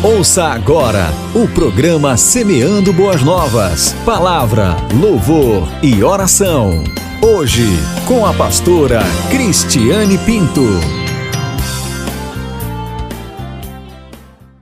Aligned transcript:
Ouça 0.00 0.44
agora 0.44 1.06
o 1.34 1.48
programa 1.48 2.16
Semeando 2.16 2.92
Boas 2.92 3.20
Novas. 3.20 3.92
Palavra, 4.06 4.76
louvor 4.94 5.68
e 5.82 6.04
oração. 6.04 6.84
Hoje, 7.20 7.66
com 8.06 8.24
a 8.24 8.32
pastora 8.32 9.00
Cristiane 9.28 10.16
Pinto. 10.18 10.62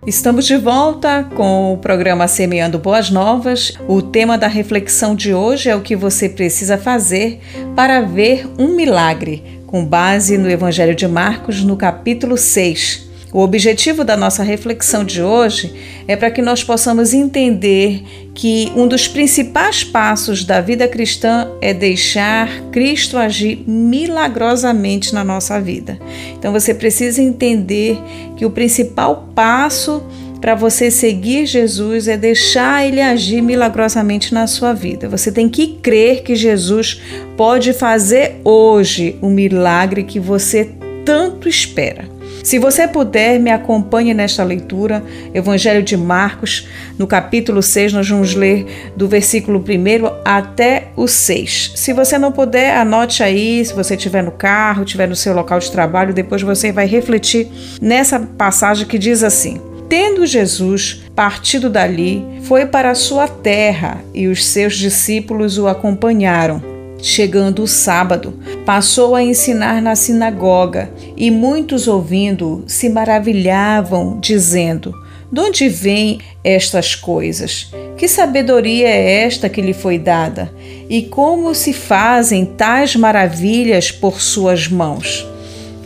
Estamos 0.06 0.46
de 0.46 0.56
volta 0.56 1.24
com 1.24 1.74
o 1.74 1.76
programa 1.76 2.26
Semeando 2.26 2.78
Boas 2.78 3.10
Novas. 3.10 3.74
O 3.86 4.00
tema 4.00 4.38
da 4.38 4.48
reflexão 4.48 5.14
de 5.14 5.34
hoje 5.34 5.68
é 5.68 5.76
o 5.76 5.82
que 5.82 5.94
você 5.94 6.30
precisa 6.30 6.78
fazer 6.78 7.40
para 7.76 8.00
ver 8.00 8.48
um 8.58 8.74
milagre, 8.74 9.60
com 9.66 9.84
base 9.84 10.38
no 10.38 10.48
Evangelho 10.48 10.94
de 10.94 11.06
Marcos, 11.06 11.62
no 11.62 11.76
capítulo 11.76 12.38
6. 12.38 13.05
O 13.32 13.40
objetivo 13.40 14.04
da 14.04 14.16
nossa 14.16 14.42
reflexão 14.42 15.04
de 15.04 15.20
hoje 15.20 15.74
é 16.06 16.14
para 16.14 16.30
que 16.30 16.40
nós 16.40 16.62
possamos 16.62 17.12
entender 17.12 18.02
que 18.34 18.72
um 18.76 18.86
dos 18.86 19.08
principais 19.08 19.82
passos 19.82 20.44
da 20.44 20.60
vida 20.60 20.86
cristã 20.86 21.48
é 21.60 21.74
deixar 21.74 22.48
Cristo 22.70 23.18
agir 23.18 23.64
milagrosamente 23.66 25.12
na 25.12 25.24
nossa 25.24 25.60
vida. 25.60 25.98
Então 26.38 26.52
você 26.52 26.72
precisa 26.72 27.20
entender 27.20 27.98
que 28.36 28.46
o 28.46 28.50
principal 28.50 29.28
passo 29.34 30.02
para 30.40 30.54
você 30.54 30.90
seguir 30.90 31.46
Jesus 31.46 32.06
é 32.06 32.16
deixar 32.16 32.86
ele 32.86 33.00
agir 33.00 33.42
milagrosamente 33.42 34.32
na 34.32 34.46
sua 34.46 34.72
vida. 34.72 35.08
Você 35.08 35.32
tem 35.32 35.48
que 35.48 35.78
crer 35.82 36.22
que 36.22 36.36
Jesus 36.36 37.00
pode 37.36 37.72
fazer 37.72 38.36
hoje 38.44 39.18
o 39.20 39.28
milagre 39.28 40.04
que 40.04 40.20
você 40.20 40.70
tanto 41.04 41.48
espera. 41.48 42.15
Se 42.46 42.60
você 42.60 42.86
puder, 42.86 43.40
me 43.40 43.50
acompanhe 43.50 44.14
nesta 44.14 44.44
leitura, 44.44 45.02
Evangelho 45.34 45.82
de 45.82 45.96
Marcos, 45.96 46.68
no 46.96 47.04
capítulo 47.04 47.60
6, 47.60 47.92
nós 47.92 48.08
vamos 48.08 48.36
ler 48.36 48.92
do 48.94 49.08
versículo 49.08 49.58
1 49.58 50.20
até 50.24 50.90
o 50.94 51.08
6. 51.08 51.72
Se 51.74 51.92
você 51.92 52.16
não 52.16 52.30
puder, 52.30 52.76
anote 52.76 53.20
aí, 53.20 53.64
se 53.64 53.74
você 53.74 53.96
estiver 53.96 54.22
no 54.22 54.30
carro, 54.30 54.84
estiver 54.84 55.08
no 55.08 55.16
seu 55.16 55.34
local 55.34 55.58
de 55.58 55.72
trabalho, 55.72 56.14
depois 56.14 56.40
você 56.40 56.70
vai 56.70 56.86
refletir 56.86 57.48
nessa 57.82 58.20
passagem 58.20 58.86
que 58.86 58.96
diz 58.96 59.24
assim: 59.24 59.60
Tendo 59.88 60.24
Jesus 60.24 61.02
partido 61.16 61.68
dali, 61.68 62.24
foi 62.42 62.64
para 62.64 62.92
a 62.92 62.94
sua 62.94 63.26
terra 63.26 64.04
e 64.14 64.28
os 64.28 64.46
seus 64.46 64.76
discípulos 64.76 65.58
o 65.58 65.66
acompanharam. 65.66 66.75
Chegando 67.02 67.62
o 67.62 67.66
sábado, 67.66 68.34
passou 68.64 69.14
a 69.14 69.22
ensinar 69.22 69.82
na 69.82 69.94
sinagoga 69.94 70.90
e 71.16 71.30
muitos 71.30 71.86
ouvindo 71.86 72.64
se 72.66 72.88
maravilhavam, 72.88 74.18
dizendo: 74.20 74.94
De 75.30 75.40
onde 75.40 75.68
vêm 75.68 76.20
estas 76.42 76.94
coisas? 76.94 77.70
Que 77.96 78.08
sabedoria 78.08 78.88
é 78.88 79.24
esta 79.24 79.48
que 79.48 79.62
lhe 79.62 79.72
foi 79.72 79.98
dada? 79.98 80.52
E 80.88 81.02
como 81.02 81.54
se 81.54 81.72
fazem 81.72 82.44
tais 82.44 82.96
maravilhas 82.96 83.90
por 83.90 84.20
suas 84.20 84.68
mãos? 84.68 85.26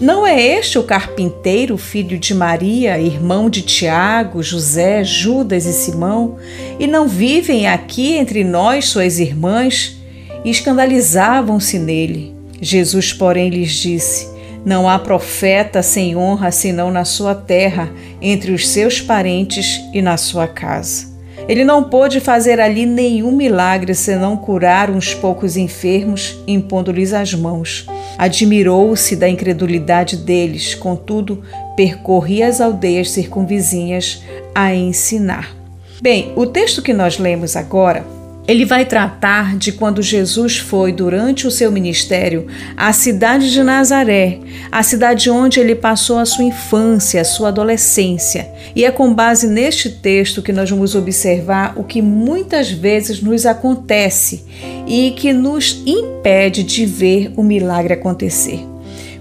Não 0.00 0.26
é 0.26 0.40
este 0.40 0.78
o 0.78 0.82
carpinteiro, 0.82 1.76
filho 1.76 2.18
de 2.18 2.34
Maria, 2.34 2.98
irmão 2.98 3.50
de 3.50 3.60
Tiago, 3.60 4.42
José, 4.42 5.04
Judas 5.04 5.66
e 5.66 5.74
Simão? 5.74 6.38
E 6.78 6.86
não 6.86 7.06
vivem 7.06 7.68
aqui 7.68 8.16
entre 8.16 8.42
nós 8.42 8.86
suas 8.86 9.18
irmãs? 9.18 9.99
E 10.44 10.50
escandalizavam-se 10.50 11.78
nele. 11.78 12.34
Jesus, 12.60 13.12
porém, 13.12 13.48
lhes 13.48 13.72
disse: 13.72 14.28
Não 14.64 14.88
há 14.88 14.98
profeta 14.98 15.82
sem 15.82 16.16
honra 16.16 16.50
senão 16.50 16.90
na 16.90 17.04
sua 17.04 17.34
terra, 17.34 17.90
entre 18.20 18.52
os 18.52 18.68
seus 18.68 19.00
parentes 19.00 19.80
e 19.92 20.02
na 20.02 20.16
sua 20.16 20.46
casa. 20.46 21.08
Ele 21.48 21.64
não 21.64 21.82
pôde 21.82 22.20
fazer 22.20 22.60
ali 22.60 22.86
nenhum 22.86 23.32
milagre 23.32 23.94
senão 23.94 24.36
curar 24.36 24.90
uns 24.90 25.14
poucos 25.14 25.56
enfermos, 25.56 26.38
impondo-lhes 26.46 27.12
as 27.12 27.34
mãos. 27.34 27.86
Admirou-se 28.16 29.16
da 29.16 29.28
incredulidade 29.28 30.16
deles, 30.16 30.74
contudo, 30.74 31.42
percorria 31.74 32.46
as 32.46 32.60
aldeias 32.60 33.10
circunvizinhas 33.10 34.22
a 34.54 34.74
ensinar. 34.74 35.56
Bem, 36.00 36.32
o 36.36 36.46
texto 36.46 36.82
que 36.82 36.92
nós 36.92 37.18
lemos 37.18 37.56
agora 37.56 38.04
ele 38.48 38.64
vai 38.64 38.84
tratar 38.84 39.56
de 39.56 39.70
quando 39.70 40.02
Jesus 40.02 40.58
foi, 40.58 40.92
durante 40.92 41.46
o 41.46 41.50
seu 41.50 41.70
ministério, 41.70 42.46
à 42.76 42.92
cidade 42.92 43.52
de 43.52 43.62
Nazaré, 43.62 44.40
a 44.72 44.82
cidade 44.82 45.30
onde 45.30 45.60
ele 45.60 45.74
passou 45.74 46.18
a 46.18 46.24
sua 46.24 46.44
infância, 46.44 47.20
a 47.20 47.24
sua 47.24 47.48
adolescência. 47.48 48.50
E 48.74 48.84
é 48.84 48.90
com 48.90 49.14
base 49.14 49.46
neste 49.46 49.90
texto 49.90 50.42
que 50.42 50.52
nós 50.52 50.68
vamos 50.68 50.94
observar 50.94 51.74
o 51.76 51.84
que 51.84 52.02
muitas 52.02 52.70
vezes 52.70 53.22
nos 53.22 53.46
acontece 53.46 54.44
e 54.86 55.12
que 55.12 55.32
nos 55.32 55.82
impede 55.86 56.62
de 56.62 56.86
ver 56.86 57.32
o 57.36 57.42
milagre 57.42 57.94
acontecer. 57.94 58.66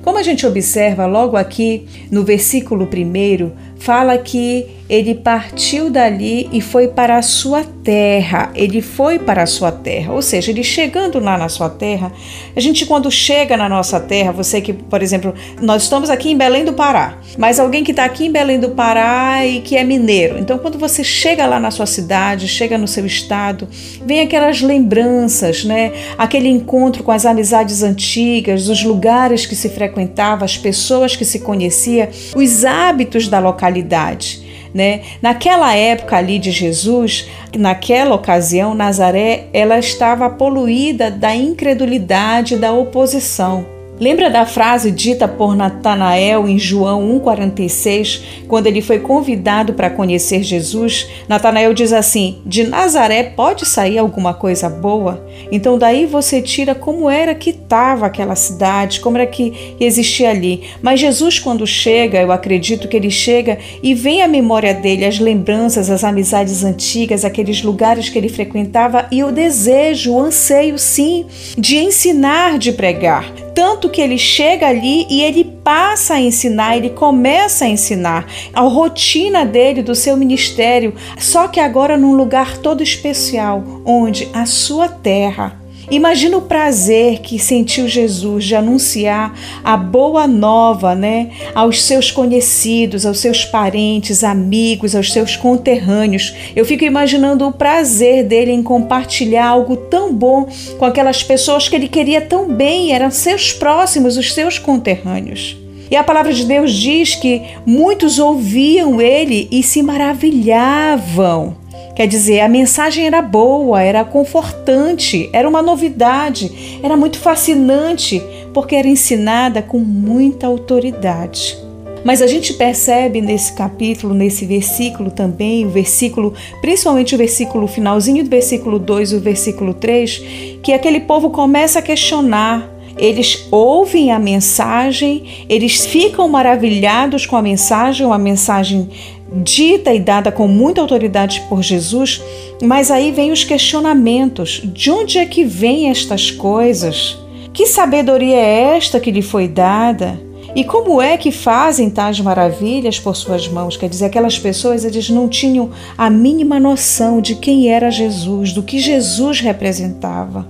Como 0.02 0.18
a 0.18 0.24
gente 0.24 0.48
observa 0.48 1.06
logo 1.06 1.38
aqui 1.38 1.86
no 2.10 2.24
versículo 2.24 2.90
1, 2.92 3.52
fala 3.78 4.18
que 4.18 4.79
ele 4.90 5.14
partiu 5.14 5.92
dali 5.92 6.50
e 6.52 6.60
foi 6.60 6.88
para 6.88 7.18
a 7.18 7.22
sua 7.22 7.64
terra. 7.64 8.52
Ele 8.56 8.82
foi 8.82 9.20
para 9.20 9.44
a 9.44 9.46
sua 9.46 9.72
terra, 9.72 10.12
ou 10.12 10.22
seja, 10.22 10.50
ele 10.50 10.64
chegando 10.64 11.20
lá 11.20 11.38
na 11.38 11.48
sua 11.48 11.70
terra. 11.70 12.12
A 12.56 12.60
gente, 12.60 12.88
quando 12.88 13.12
chega 13.12 13.56
na 13.56 13.70
nossa 13.70 14.00
terra, 14.00 14.32
você 14.32 14.60
que, 14.60 14.74
por 14.74 15.04
exemplo, 15.04 15.34
nós 15.62 15.84
estamos 15.84 16.10
aqui 16.10 16.32
em 16.32 16.38
Belém 16.38 16.66
do 16.66 16.74
Pará, 16.74 17.20
mas 17.38 17.60
alguém 17.60 17.84
que 17.84 17.92
está 17.92 18.04
aqui 18.04 18.26
em 18.26 18.32
Belém 18.32 18.60
do 18.60 18.70
Pará 18.70 19.46
e 19.46 19.62
que 19.62 19.78
é 19.78 19.84
mineiro. 19.84 20.40
Então, 20.40 20.58
quando 20.58 20.80
você 20.80 21.04
chega 21.04 21.46
lá 21.46 21.60
na 21.60 21.70
sua 21.70 21.86
cidade, 21.86 22.48
chega 22.48 22.76
no 22.76 22.88
seu 22.88 23.06
estado, 23.06 23.68
vem 24.04 24.22
aquelas 24.22 24.62
lembranças, 24.62 25.64
né? 25.64 25.92
Aquele 26.18 26.50
encontro 26.50 27.04
com 27.04 27.12
as 27.12 27.28
amizades 27.28 27.84
antigas, 27.84 28.68
os 28.68 28.84
lugares 28.84 29.46
que 29.46 29.56
se 29.56 29.70
frequentava, 29.70 30.46
as 30.46 30.58
pessoas 30.58 31.16
que 31.16 31.26
se 31.26 31.42
conhecia, 31.42 32.10
os 32.36 32.66
hábitos 32.66 33.28
da 33.28 33.38
localidade. 33.38 34.49
Né? 34.74 35.02
Naquela 35.22 35.76
época 35.76 36.18
ali 36.18 36.38
de 36.38 36.52
Jesus, 36.52 37.28
naquela 37.58 38.14
ocasião, 38.16 38.74
Nazaré 38.74 39.48
ela 39.54 39.80
estava 39.80 40.30
poluída 40.30 41.10
da 41.10 41.36
incredulidade, 41.36 42.56
da 42.56 42.72
oposição. 42.72 43.79
Lembra 44.00 44.30
da 44.30 44.46
frase 44.46 44.92
dita 44.92 45.28
por 45.28 45.58
Natanael 45.58 46.48
em 46.48 46.58
João 46.58 47.20
1,46, 47.20 48.22
quando 48.48 48.68
ele 48.68 48.82
foi 48.82 49.00
convidado 49.00 49.74
para 49.74 49.90
conhecer 49.90 50.42
Jesus? 50.42 51.06
Natanael 51.28 51.74
diz 51.74 51.92
assim: 51.92 52.38
De 52.46 52.64
Nazaré 52.64 53.24
pode 53.24 53.66
sair 53.66 53.98
alguma 53.98 54.34
coisa 54.34 54.70
boa? 54.70 55.28
Então, 55.52 55.78
daí 55.78 56.06
você 56.06 56.42
tira 56.42 56.74
como 56.74 57.10
era 57.10 57.36
que 57.36 57.50
estava 57.50 58.06
aquela 58.06 58.36
cidade, 58.36 59.02
como 59.02 59.18
era 59.18 59.28
que 59.28 59.76
existia 59.82 60.30
ali. 60.30 60.64
Mas 60.82 61.02
Jesus, 61.02 61.38
quando 61.38 61.68
chega, 61.68 62.22
eu 62.22 62.32
acredito 62.32 62.88
que 62.88 62.96
ele 62.96 63.12
chega 63.12 63.58
e 63.84 63.94
vem 63.94 64.22
à 64.22 64.30
memória 64.30 64.74
dele 64.74 65.04
as 65.04 65.20
lembranças, 65.20 65.90
as 65.90 66.06
amizades 66.06 66.64
antigas, 66.64 67.26
aqueles 67.26 67.62
lugares 67.62 68.08
que 68.08 68.18
ele 68.18 68.30
frequentava 68.30 69.08
e 69.12 69.26
o 69.26 69.32
desejo, 69.32 70.14
o 70.14 70.20
anseio, 70.22 70.80
sim, 70.80 71.26
de 71.58 71.78
ensinar, 71.78 72.58
de 72.58 72.72
pregar. 72.72 73.39
Tanto 73.60 73.90
que 73.90 74.00
ele 74.00 74.18
chega 74.18 74.70
ali 74.70 75.06
e 75.10 75.22
ele 75.22 75.44
passa 75.44 76.14
a 76.14 76.22
ensinar, 76.22 76.78
ele 76.78 76.92
começa 76.92 77.66
a 77.66 77.68
ensinar 77.68 78.26
a 78.54 78.62
rotina 78.62 79.46
dele, 79.46 79.84
do 79.84 79.94
seu 79.94 80.16
ministério, 80.16 80.96
só 81.18 81.46
que 81.46 81.60
agora 81.60 81.98
num 81.98 82.16
lugar 82.16 82.58
todo 82.60 82.82
especial, 82.82 83.62
onde 83.86 84.30
a 84.34 84.46
sua 84.46 84.88
terra 84.88 85.59
Imagina 85.92 86.38
o 86.38 86.44
prazer 86.44 87.20
que 87.20 87.40
sentiu 87.40 87.88
Jesus 87.88 88.46
de 88.46 88.56
anunciar 88.56 89.34
a 89.64 89.76
boa 89.76 90.28
nova, 90.28 90.94
né, 90.94 91.32
aos 91.56 91.84
seus 91.84 92.12
conhecidos, 92.12 93.08
aos 93.08 93.20
seus 93.20 93.44
parentes, 93.44 94.24
amigos, 94.24 94.96
aos 94.96 95.12
seus 95.12 95.36
conterrâneos. 95.36 96.36
Eu 96.56 96.64
fico 96.64 96.84
imaginando 96.84 97.48
o 97.48 97.52
prazer 97.52 98.24
dele 98.24 98.52
em 98.52 98.62
compartilhar 98.62 99.48
algo 99.48 99.76
tão 99.76 100.14
bom 100.14 100.48
com 100.78 100.86
aquelas 100.86 101.24
pessoas 101.24 101.68
que 101.68 101.76
ele 101.76 101.88
queria 101.88 102.22
tão 102.22 102.48
bem, 102.54 102.94
eram 102.94 103.10
seus 103.10 103.52
próximos, 103.52 104.16
os 104.16 104.34
seus 104.34 104.60
conterrâneos. 104.60 105.58
E 105.90 105.96
a 105.96 106.04
palavra 106.04 106.32
de 106.32 106.46
Deus 106.46 106.72
diz 106.72 107.16
que 107.16 107.42
muitos 107.66 108.20
ouviam 108.20 109.02
ele 109.02 109.48
e 109.52 109.64
se 109.64 109.82
maravilhavam. 109.82 111.58
Quer 112.00 112.08
dizer, 112.08 112.40
a 112.40 112.48
mensagem 112.48 113.08
era 113.08 113.22
boa, 113.22 113.82
era 113.82 114.06
confortante, 114.06 115.30
era 115.34 115.50
uma 115.50 115.62
novidade, 115.62 116.80
era 116.82 116.96
muito 116.96 117.20
fascinante, 117.20 118.24
porque 118.54 118.74
era 118.74 118.88
ensinada 118.88 119.62
com 119.62 119.80
muita 119.80 120.48
autoridade. 120.48 121.58
Mas 122.06 122.22
a 122.22 122.28
gente 122.28 122.54
percebe 122.54 123.20
nesse 123.20 123.52
capítulo, 123.52 124.14
nesse 124.14 124.46
versículo 124.46 125.12
também, 125.12 125.66
o 125.66 125.70
versículo, 125.70 126.34
principalmente 126.62 127.16
o 127.16 127.18
versículo 127.18 127.68
finalzinho 127.68 128.24
do 128.24 128.30
versículo 128.30 128.80
2 128.80 129.12
e 129.12 129.16
o 129.18 129.20
versículo 129.20 129.74
3, 129.74 130.24
que 130.64 130.72
aquele 130.72 131.02
povo 131.02 131.32
começa 131.32 131.80
a 131.80 131.82
questionar 131.82 132.79
eles 133.00 133.48
ouvem 133.50 134.12
a 134.12 134.20
mensagem, 134.20 135.46
eles 135.48 135.86
ficam 135.86 136.28
maravilhados 136.28 137.26
com 137.26 137.36
a 137.36 137.42
mensagem, 137.42 138.06
uma 138.06 138.18
mensagem 138.18 138.90
dita 139.32 139.94
e 139.94 140.00
dada 140.00 140.32
com 140.32 140.48
muita 140.48 140.82
autoridade 140.82 141.44
por 141.48 141.62
Jesus, 141.62 142.22
mas 142.62 142.92
aí 142.92 143.12
vem 143.12 143.32
os 143.32 143.44
questionamentos: 143.44 144.62
de 144.66 144.92
onde 144.92 145.18
é 145.18 145.26
que 145.26 145.44
vêm 145.44 145.90
estas 145.90 146.30
coisas? 146.30 147.18
Que 147.54 147.66
sabedoria 147.66 148.38
é 148.38 148.78
esta 148.78 149.00
que 149.00 149.12
lhe 149.12 149.22
foi 149.22 149.48
dada? 149.48 150.20
E 150.56 150.64
como 150.64 151.00
é 151.00 151.16
que 151.16 151.32
fazem 151.32 151.90
tais 151.90 152.20
maravilhas 152.20 153.00
por 153.00 153.16
suas 153.16 153.48
mãos? 153.48 153.78
Quer 153.78 153.88
dizer, 153.88 154.06
aquelas 154.06 154.38
pessoas 154.40 154.84
eles 154.84 155.10
não 155.10 155.30
tinham 155.30 155.70
a 155.98 156.10
mínima 156.10 156.60
noção 156.60 157.22
de 157.22 157.36
quem 157.36 157.70
era 157.72 157.92
Jesus, 157.92 158.52
do 158.52 158.64
que 158.64 158.80
Jesus 158.80 159.42
representava. 159.42 160.48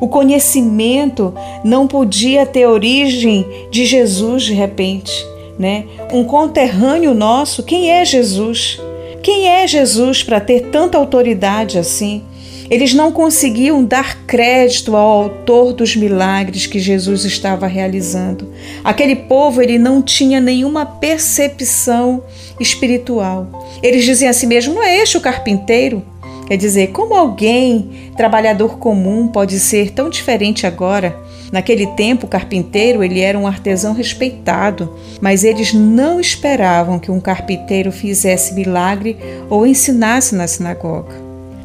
O 0.00 0.08
conhecimento 0.08 1.34
não 1.64 1.86
podia 1.86 2.46
ter 2.46 2.66
origem 2.66 3.46
de 3.70 3.84
Jesus 3.84 4.44
de 4.44 4.54
repente 4.54 5.26
né? 5.58 5.84
Um 6.12 6.24
conterrâneo 6.24 7.12
nosso, 7.12 7.62
quem 7.62 7.90
é 7.90 8.04
Jesus? 8.04 8.80
Quem 9.22 9.48
é 9.48 9.66
Jesus 9.66 10.22
para 10.22 10.40
ter 10.40 10.68
tanta 10.70 10.96
autoridade 10.96 11.78
assim? 11.78 12.22
Eles 12.70 12.92
não 12.92 13.10
conseguiam 13.10 13.82
dar 13.82 14.26
crédito 14.26 14.94
ao 14.94 15.22
autor 15.22 15.72
dos 15.72 15.96
milagres 15.96 16.66
que 16.66 16.78
Jesus 16.78 17.24
estava 17.24 17.66
realizando. 17.66 18.52
Aquele 18.84 19.16
povo 19.16 19.62
ele 19.62 19.78
não 19.78 20.02
tinha 20.02 20.38
nenhuma 20.38 20.84
percepção 20.84 22.22
espiritual. 22.60 23.48
Eles 23.82 24.04
diziam 24.04 24.30
assim 24.30 24.46
mesmo: 24.46 24.74
não 24.74 24.82
é 24.82 24.98
este 24.98 25.16
o 25.16 25.20
carpinteiro? 25.20 26.02
Quer 26.48 26.56
dizer, 26.56 26.92
como 26.92 27.14
alguém, 27.14 27.90
trabalhador 28.16 28.78
comum, 28.78 29.28
pode 29.28 29.60
ser 29.60 29.90
tão 29.90 30.08
diferente 30.08 30.66
agora? 30.66 31.14
Naquele 31.52 31.86
tempo, 31.88 32.24
o 32.24 32.28
carpinteiro 32.28 33.04
ele 33.04 33.20
era 33.20 33.38
um 33.38 33.46
artesão 33.46 33.92
respeitado, 33.92 34.94
mas 35.20 35.44
eles 35.44 35.74
não 35.74 36.18
esperavam 36.18 36.98
que 36.98 37.10
um 37.10 37.20
carpinteiro 37.20 37.92
fizesse 37.92 38.54
milagre 38.54 39.18
ou 39.50 39.66
ensinasse 39.66 40.34
na 40.34 40.46
sinagoga. 40.46 41.14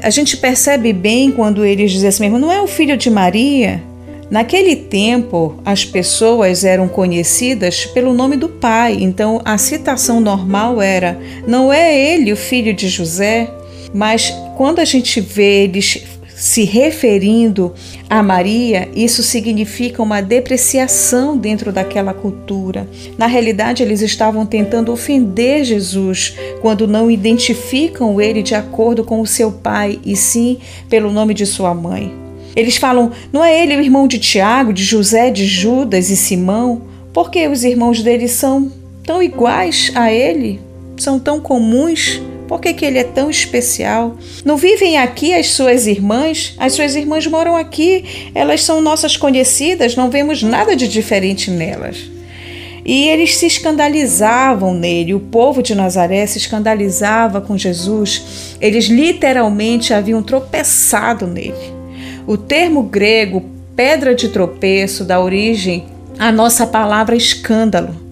A 0.02 0.10
gente 0.10 0.36
percebe 0.36 0.92
bem 0.92 1.30
quando 1.30 1.64
eles 1.64 1.90
dizem 1.90 2.10
assim 2.10 2.22
mesmo, 2.24 2.38
não 2.38 2.52
é 2.52 2.60
o 2.60 2.66
filho 2.66 2.94
de 2.94 3.08
Maria? 3.08 3.82
Naquele 4.30 4.76
tempo, 4.76 5.54
as 5.64 5.82
pessoas 5.82 6.62
eram 6.62 6.88
conhecidas 6.88 7.86
pelo 7.86 8.12
nome 8.12 8.36
do 8.36 8.50
pai, 8.50 8.98
então 9.00 9.40
a 9.46 9.56
citação 9.56 10.20
normal 10.20 10.82
era: 10.82 11.18
não 11.46 11.72
é 11.72 11.98
ele 11.98 12.32
o 12.32 12.36
filho 12.36 12.74
de 12.74 12.86
José? 12.86 13.50
Mas 13.94 14.34
quando 14.56 14.78
a 14.78 14.84
gente 14.84 15.20
vê 15.20 15.64
eles 15.64 16.04
se 16.34 16.64
referindo 16.64 17.72
a 18.10 18.22
Maria, 18.22 18.88
isso 18.94 19.22
significa 19.22 20.02
uma 20.02 20.20
depreciação 20.20 21.36
dentro 21.36 21.72
daquela 21.72 22.12
cultura. 22.12 22.88
Na 23.16 23.26
realidade, 23.26 23.82
eles 23.82 24.02
estavam 24.02 24.44
tentando 24.44 24.92
ofender 24.92 25.64
Jesus 25.64 26.34
quando 26.60 26.88
não 26.88 27.10
identificam 27.10 28.20
ele 28.20 28.42
de 28.42 28.54
acordo 28.54 29.04
com 29.04 29.20
o 29.20 29.26
seu 29.26 29.52
pai, 29.52 30.00
e 30.04 30.16
sim 30.16 30.58
pelo 30.88 31.12
nome 31.12 31.34
de 31.34 31.46
sua 31.46 31.72
mãe. 31.72 32.12
Eles 32.56 32.76
falam: 32.76 33.12
não 33.32 33.42
é 33.44 33.62
ele 33.62 33.76
o 33.76 33.80
irmão 33.80 34.06
de 34.06 34.18
Tiago, 34.18 34.72
de 34.72 34.82
José, 34.82 35.30
de 35.30 35.46
Judas 35.46 36.10
e 36.10 36.16
Simão? 36.16 36.82
Porque 37.12 37.46
os 37.46 37.62
irmãos 37.62 38.02
dele 38.02 38.28
são 38.28 38.70
tão 39.04 39.22
iguais 39.22 39.92
a 39.94 40.12
ele? 40.12 40.60
São 40.96 41.18
tão 41.18 41.40
comuns? 41.40 42.20
Por 42.46 42.60
que, 42.60 42.74
que 42.74 42.84
ele 42.84 42.98
é 42.98 43.04
tão 43.04 43.30
especial? 43.30 44.16
Não 44.44 44.56
vivem 44.56 44.98
aqui 44.98 45.32
as 45.32 45.48
suas 45.48 45.86
irmãs? 45.86 46.54
As 46.58 46.74
suas 46.74 46.94
irmãs 46.94 47.26
moram 47.26 47.56
aqui, 47.56 48.30
elas 48.34 48.62
são 48.62 48.80
nossas 48.80 49.16
conhecidas, 49.16 49.96
não 49.96 50.10
vemos 50.10 50.42
nada 50.42 50.76
de 50.76 50.86
diferente 50.86 51.50
nelas. 51.50 52.10
E 52.84 53.08
eles 53.08 53.36
se 53.36 53.46
escandalizavam 53.46 54.74
nele, 54.74 55.14
o 55.14 55.20
povo 55.20 55.62
de 55.62 55.74
Nazaré 55.74 56.26
se 56.26 56.36
escandalizava 56.36 57.40
com 57.40 57.56
Jesus, 57.56 58.56
eles 58.60 58.84
literalmente 58.84 59.94
haviam 59.94 60.22
tropeçado 60.22 61.26
nele. 61.26 61.72
O 62.26 62.36
termo 62.36 62.82
grego 62.82 63.42
pedra 63.74 64.14
de 64.14 64.28
tropeço 64.28 65.02
dá 65.02 65.18
origem 65.18 65.86
à 66.18 66.30
nossa 66.30 66.66
palavra 66.66 67.16
escândalo. 67.16 68.03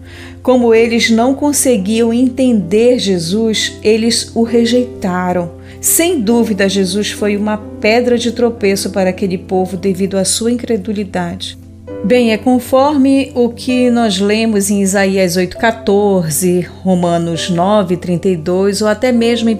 Como 0.43 0.75
eles 0.75 1.09
não 1.09 1.35
conseguiam 1.35 2.12
entender 2.12 2.99
Jesus, 2.99 3.79
eles 3.81 4.33
o 4.35 4.43
rejeitaram. 4.43 5.53
Sem 5.81 6.21
dúvida, 6.21 6.69
Jesus 6.69 7.12
foi 7.12 7.37
uma 7.37 7.56
pedra 7.81 8.19
de 8.19 8.33
tropeço 8.33 8.91
para 8.91 9.11
aquele 9.11 9.39
povo 9.39 9.77
devido 9.77 10.17
à 10.17 10.25
sua 10.25 10.50
incredulidade. 10.50 11.56
Bem, 12.05 12.33
é 12.33 12.37
conforme 12.37 13.31
o 13.33 13.50
que 13.50 13.89
nós 13.89 14.19
lemos 14.19 14.69
em 14.69 14.83
Isaías 14.83 15.37
8,14, 15.37 16.67
Romanos 16.83 17.49
9,32 17.49 18.83
ou 18.83 18.88
até 18.88 19.12
mesmo 19.12 19.49
em 19.49 19.55
1 19.55 19.56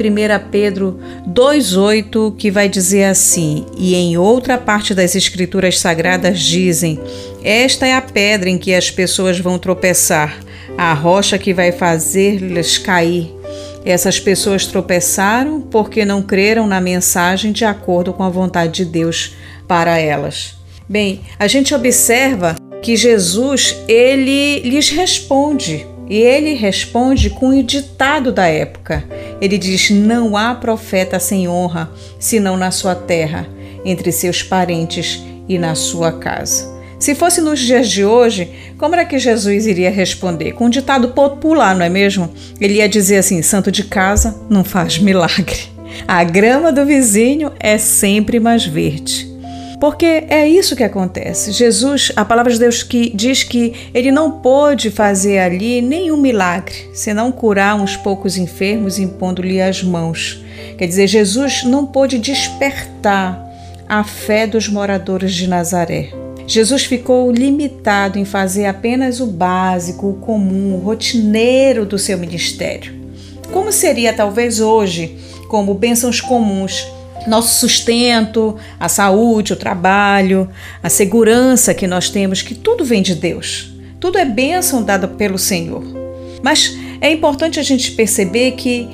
Pedro 0.50 0.99
2,8, 1.28 2.35
que 2.35 2.50
vai 2.50 2.69
dizer 2.69 3.05
assim: 3.05 3.64
E 3.78 3.94
em 3.94 4.17
outra 4.17 4.58
parte 4.58 4.93
das 4.93 5.14
Escrituras 5.14 5.78
Sagradas 5.78 6.40
dizem: 6.40 6.99
Esta 7.44 7.87
é 7.87 7.94
a 7.94 8.02
pedra 8.02 8.50
em 8.50 8.58
que 8.58 8.75
as 8.75 8.90
pessoas 8.90 9.38
vão 9.38 9.56
tropeçar 9.56 10.40
a 10.90 10.94
rocha 10.94 11.38
que 11.38 11.55
vai 11.55 11.70
fazer-lhes 11.70 12.76
cair. 12.76 13.32
Essas 13.84 14.19
pessoas 14.19 14.67
tropeçaram 14.67 15.61
porque 15.61 16.05
não 16.05 16.23
creram 16.23 16.67
na 16.67 16.81
mensagem 16.81 17.52
de 17.52 17.64
acordo 17.64 18.12
com 18.12 18.25
a 18.25 18.29
vontade 18.29 18.73
de 18.73 18.84
Deus 18.84 19.37
para 19.69 19.99
elas. 19.99 20.56
Bem, 20.88 21.20
a 21.38 21.46
gente 21.46 21.73
observa 21.73 22.56
que 22.82 22.96
Jesus 22.96 23.76
ele 23.87 24.58
lhes 24.61 24.90
responde 24.90 25.87
e 26.11 26.17
ele 26.17 26.55
responde 26.55 27.31
com 27.31 27.50
o 27.50 27.62
ditado 27.62 28.32
da 28.32 28.49
época. 28.49 29.05
Ele 29.40 29.56
diz: 29.56 29.88
Não 29.88 30.37
há 30.37 30.52
profeta 30.52 31.20
sem 31.20 31.49
honra, 31.49 31.93
senão 32.19 32.56
na 32.56 32.73
sua 32.73 32.96
terra, 32.96 33.46
entre 33.85 34.11
seus 34.11 34.43
parentes 34.43 35.23
e 35.49 35.58
na 35.58 35.76
sua 35.76 36.11
casa. 36.11 36.71
Se 37.02 37.16
fosse 37.16 37.40
nos 37.40 37.58
dias 37.58 37.90
de 37.90 38.04
hoje, 38.04 38.49
como 38.78 38.94
era 38.94 39.04
que 39.04 39.19
Jesus 39.19 39.66
iria 39.66 39.90
responder? 39.90 40.52
Com 40.52 40.66
um 40.66 40.70
ditado 40.70 41.08
popular, 41.08 41.75
não 41.75 41.84
é 41.84 41.88
mesmo? 41.88 42.32
Ele 42.60 42.75
ia 42.75 42.88
dizer 42.88 43.16
assim: 43.16 43.43
santo 43.43 43.72
de 43.72 43.82
casa 43.82 44.40
não 44.49 44.62
faz 44.62 45.00
milagre. 45.00 45.69
A 46.06 46.22
grama 46.22 46.70
do 46.70 46.87
vizinho 46.87 47.50
é 47.58 47.76
sempre 47.76 48.38
mais 48.38 48.64
verde. 48.64 49.28
Porque 49.81 50.06
é 50.28 50.46
isso 50.46 50.76
que 50.76 50.84
acontece. 50.84 51.50
Jesus, 51.50 52.12
a 52.14 52.25
palavra 52.25 52.52
de 52.52 52.60
Deus 52.60 52.84
que 52.84 53.10
diz 53.12 53.43
que 53.43 53.75
ele 53.93 54.12
não 54.12 54.38
pôde 54.38 54.88
fazer 54.88 55.40
ali 55.40 55.82
nenhum 55.82 56.16
milagre, 56.16 56.88
senão 56.94 57.32
curar 57.32 57.75
uns 57.75 57.96
poucos 57.96 58.38
enfermos 58.38 59.00
impondo-lhe 59.00 59.60
as 59.60 59.82
mãos. 59.82 60.40
Quer 60.78 60.87
dizer, 60.87 61.09
Jesus 61.09 61.64
não 61.64 61.85
pôde 61.85 62.16
despertar 62.21 63.44
a 63.88 64.04
fé 64.04 64.47
dos 64.47 64.68
moradores 64.68 65.35
de 65.35 65.49
Nazaré. 65.49 66.22
Jesus 66.46 66.84
ficou 66.84 67.30
limitado 67.30 68.18
em 68.18 68.25
fazer 68.25 68.66
apenas 68.66 69.20
o 69.20 69.26
básico, 69.26 70.11
o 70.11 70.14
comum, 70.14 70.75
o 70.75 70.78
rotineiro 70.78 71.87
do 71.87 71.99
seu 71.99 72.18
ministério. 72.18 72.92
Como 73.52 73.70
seria 73.70 74.12
talvez 74.12 74.61
hoje, 74.61 75.16
como 75.49 75.75
bênçãos 75.75 76.20
comuns, 76.20 76.87
nosso 77.26 77.61
sustento, 77.61 78.56
a 78.80 78.88
saúde, 78.88 79.52
o 79.52 79.56
trabalho, 79.56 80.49
a 80.82 80.88
segurança 80.88 81.75
que 81.75 81.87
nós 81.87 82.11
temos, 82.11 82.42
que 82.42 82.54
tudo 82.54 82.84
vem 82.84 83.02
de 83.02 83.14
Deus. 83.14 83.72
Tudo 84.00 84.18
é 84.18 84.25
bênção 84.25 84.82
dada 84.82 85.06
pelo 85.06 85.38
Senhor. 85.38 85.84
Mas 86.42 86.76
é 87.00 87.12
importante 87.12 87.61
a 87.61 87.62
gente 87.62 87.92
perceber 87.92 88.52
que 88.52 88.88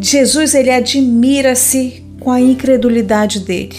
Jesus 0.00 0.54
ele 0.54 0.70
admira-se 0.70 2.02
com 2.20 2.30
a 2.30 2.40
incredulidade 2.40 3.40
dele. 3.40 3.76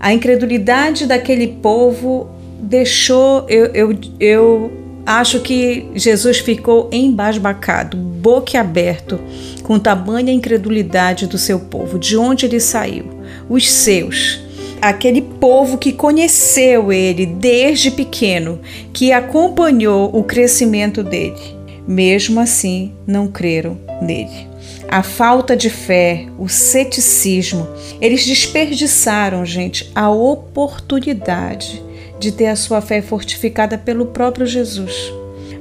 A 0.00 0.12
incredulidade 0.12 1.06
daquele 1.06 1.48
povo 1.48 2.30
deixou, 2.68 3.46
eu, 3.48 3.66
eu, 3.72 3.98
eu 4.20 4.72
acho 5.06 5.40
que 5.40 5.86
Jesus 5.94 6.38
ficou 6.38 6.88
embasbacado, 6.92 7.96
boquiaberto, 7.96 9.18
com 9.62 9.78
tamanha 9.78 10.32
incredulidade 10.32 11.26
do 11.26 11.38
seu 11.38 11.58
povo, 11.58 11.98
de 11.98 12.16
onde 12.16 12.44
ele 12.44 12.60
saiu, 12.60 13.06
os 13.48 13.70
seus. 13.70 14.40
Aquele 14.82 15.22
povo 15.22 15.78
que 15.78 15.92
conheceu 15.92 16.92
ele 16.92 17.24
desde 17.24 17.90
pequeno, 17.90 18.60
que 18.92 19.12
acompanhou 19.12 20.14
o 20.14 20.22
crescimento 20.22 21.02
dele, 21.02 21.40
mesmo 21.86 22.38
assim 22.38 22.92
não 23.06 23.28
creram 23.28 23.78
nele. 24.02 24.46
A 24.90 25.02
falta 25.02 25.56
de 25.56 25.68
fé, 25.68 26.26
o 26.38 26.48
ceticismo, 26.48 27.66
eles 28.00 28.24
desperdiçaram, 28.24 29.44
gente, 29.44 29.90
a 29.94 30.10
oportunidade 30.10 31.87
de 32.18 32.32
ter 32.32 32.46
a 32.46 32.56
sua 32.56 32.80
fé 32.80 33.00
fortificada 33.00 33.78
pelo 33.78 34.06
próprio 34.06 34.46
Jesus. 34.46 35.12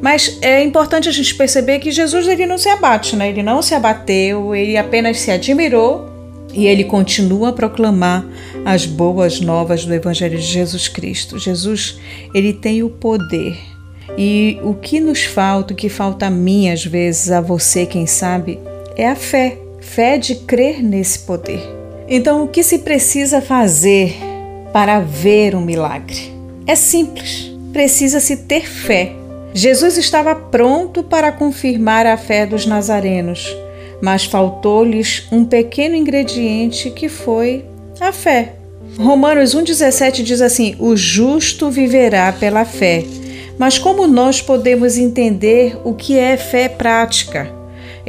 Mas 0.01 0.37
é 0.41 0.63
importante 0.63 1.09
a 1.09 1.11
gente 1.11 1.35
perceber 1.35 1.79
que 1.79 1.91
Jesus 1.91 2.27
ele 2.27 2.45
não 2.45 2.57
se 2.57 2.69
abate, 2.69 3.15
né? 3.15 3.29
Ele 3.29 3.41
não 3.41 3.61
se 3.61 3.73
abateu, 3.73 4.53
ele 4.53 4.77
apenas 4.77 5.19
se 5.19 5.31
admirou 5.31 6.07
e 6.53 6.65
ele 6.67 6.83
continua 6.83 7.49
a 7.49 7.53
proclamar 7.53 8.25
as 8.65 8.85
boas 8.85 9.39
novas 9.39 9.85
do 9.85 9.93
evangelho 9.93 10.37
de 10.37 10.45
Jesus 10.45 10.87
Cristo. 10.87 11.39
Jesus, 11.39 11.99
ele 12.33 12.53
tem 12.53 12.83
o 12.83 12.89
poder. 12.89 13.57
E 14.17 14.59
o 14.63 14.73
que 14.73 14.99
nos 14.99 15.23
falta, 15.23 15.73
o 15.73 15.77
que 15.77 15.89
falta 15.89 16.27
a 16.27 16.29
mim 16.29 16.69
às 16.69 16.85
vezes, 16.85 17.31
a 17.31 17.41
você, 17.41 17.85
quem 17.85 18.05
sabe, 18.05 18.59
é 18.95 19.07
a 19.07 19.15
fé, 19.15 19.57
fé 19.79 20.17
de 20.17 20.35
crer 20.35 20.81
nesse 20.81 21.19
poder. 21.19 21.61
Então, 22.07 22.43
o 22.43 22.47
que 22.47 22.63
se 22.63 22.79
precisa 22.79 23.41
fazer 23.41 24.15
para 24.71 24.99
ver 24.99 25.55
um 25.55 25.61
milagre? 25.61 26.36
É 26.67 26.75
simples, 26.75 27.49
precisa-se 27.71 28.35
ter 28.35 28.67
fé. 28.67 29.13
Jesus 29.53 29.97
estava 29.97 30.35
pronto 30.35 31.01
para 31.01 31.31
confirmar 31.31 32.05
a 32.05 32.17
fé 32.17 32.45
dos 32.45 32.65
nazarenos, 32.65 33.55
mas 34.01 34.25
faltou-lhes 34.25 35.25
um 35.31 35.45
pequeno 35.45 35.95
ingrediente 35.95 36.91
que 36.91 37.07
foi 37.07 37.63
a 38.01 38.11
fé. 38.11 38.55
Romanos 38.99 39.55
1,17 39.55 40.23
diz 40.23 40.41
assim: 40.41 40.75
O 40.77 40.95
justo 40.97 41.71
viverá 41.71 42.33
pela 42.33 42.65
fé. 42.65 43.05
Mas 43.57 43.79
como 43.79 44.05
nós 44.05 44.41
podemos 44.41 44.97
entender 44.97 45.77
o 45.85 45.93
que 45.93 46.19
é 46.19 46.35
fé 46.35 46.67
prática? 46.67 47.56